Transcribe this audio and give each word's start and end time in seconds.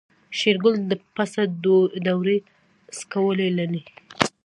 شېرګل 0.37 0.75
د 0.89 0.91
پسه 1.15 1.41
دوړې 2.05 2.37
سکوللې. 2.99 3.81